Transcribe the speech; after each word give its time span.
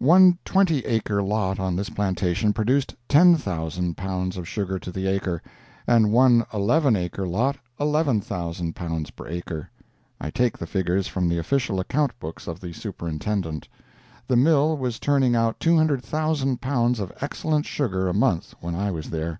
One 0.00 0.36
twenty 0.44 0.80
acre 0.80 1.22
lot 1.22 1.60
on 1.60 1.76
this 1.76 1.90
plantation 1.90 2.52
produced 2.52 2.96
10,000 3.08 3.96
pounds 3.96 4.36
of 4.36 4.48
sugar 4.48 4.80
to 4.80 4.90
the 4.90 5.06
acre, 5.06 5.40
and 5.86 6.10
one 6.10 6.44
eleven 6.52 6.96
acre 6.96 7.24
lot 7.24 7.56
11,000 7.78 8.74
pounds 8.74 9.12
per 9.12 9.28
acre. 9.28 9.70
I 10.20 10.30
take 10.30 10.58
the 10.58 10.66
figures 10.66 11.06
from 11.06 11.28
the 11.28 11.38
official 11.38 11.78
account 11.78 12.18
books 12.18 12.48
of 12.48 12.58
the 12.58 12.72
Superintendent. 12.72 13.68
The 14.26 14.34
mill 14.34 14.76
was 14.76 14.98
turning 14.98 15.36
out 15.36 15.60
200,000 15.60 16.60
pounds 16.60 16.98
of 16.98 17.12
excellent 17.20 17.64
sugar 17.64 18.08
a 18.08 18.12
month 18.12 18.56
when 18.58 18.74
I 18.74 18.90
was 18.90 19.10
there. 19.10 19.38